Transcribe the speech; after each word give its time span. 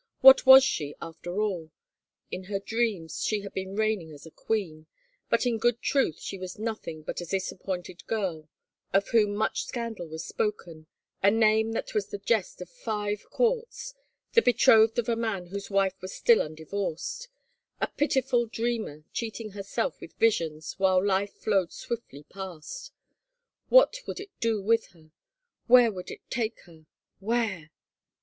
What 0.21 0.47
was 0.47 0.63
she, 0.63 0.95
after 0.99 1.39
all?... 1.39 1.69
In 2.31 2.45
her 2.45 2.57
dreams 2.57 3.23
she 3.23 3.41
had 3.41 3.53
been 3.53 3.75
reigning 3.75 4.11
as 4.11 4.25
a 4.25 4.31
queen, 4.31 4.87
but 5.29 5.45
in 5.45 5.59
good 5.59 5.79
truth 5.79 6.19
she 6.19 6.39
was 6.39 6.57
nothing 6.57 7.03
but 7.03 7.21
a 7.21 7.23
disap 7.23 7.59
pointed 7.59 8.07
girl 8.07 8.49
of 8.93 9.09
whom 9.09 9.35
much 9.35 9.63
scandal 9.65 10.07
was 10.07 10.25
spoken, 10.25 10.87
a 11.21 11.29
name 11.29 11.73
that 11.73 11.93
was 11.93 12.07
the 12.07 12.17
jest 12.17 12.63
of 12.63 12.69
five 12.71 13.29
courts, 13.29 13.93
the 14.33 14.41
betrothed 14.41 14.97
of 14.97 15.07
a 15.07 15.15
man 15.15 15.45
whose 15.49 15.69
wife 15.69 16.01
was 16.01 16.15
still 16.15 16.39
undivorced, 16.41 17.27
a 17.79 17.85
pitiful 17.85 18.47
dreamer 18.47 19.03
cheat 19.13 19.39
ing 19.39 19.51
herself 19.51 20.01
with 20.01 20.13
visions 20.15 20.79
while 20.79 21.05
life 21.05 21.33
flowed 21.35 21.71
swiftly 21.71 22.23
past. 22.23 22.91
What 23.69 23.97
would 24.07 24.19
it 24.19 24.31
do 24.39 24.63
with 24.63 24.87
her? 24.93 25.11
Where 25.67 25.91
would 25.91 26.09
it 26.09 26.27
take 26.31 26.59
her?— 26.61 26.87
Where 27.19 27.69